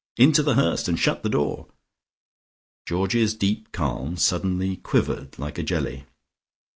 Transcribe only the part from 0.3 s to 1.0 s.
The Hurst and